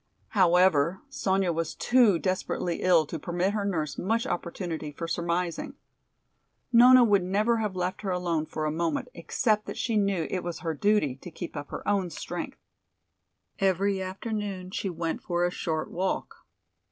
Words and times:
However, 0.29 1.03
Sonya 1.09 1.51
was 1.53 1.75
too 1.75 2.17
desperately 2.17 2.81
ill 2.81 3.05
to 3.05 3.19
permit 3.19 3.53
her 3.53 3.63
nurse 3.63 3.99
much 3.99 4.25
opportunity 4.25 4.91
for 4.91 5.07
surmising. 5.07 5.75
Nona 6.73 7.03
would 7.03 7.21
never 7.23 7.57
have 7.57 7.75
left 7.75 8.01
her 8.01 8.09
alone 8.09 8.47
for 8.47 8.65
a 8.65 8.71
moment 8.71 9.09
except 9.13 9.67
that 9.67 9.77
she 9.77 9.97
knew 9.97 10.25
it 10.31 10.43
was 10.43 10.61
her 10.61 10.73
duty 10.73 11.15
to 11.17 11.29
keep 11.29 11.55
up 11.55 11.69
her 11.69 11.87
own 11.87 12.09
strength. 12.09 12.57
Every 13.59 14.01
afternoon 14.01 14.71
she 14.71 14.89
went 14.89 15.21
for 15.21 15.45
a 15.45 15.51
short 15.51 15.91
walk. 15.91 16.33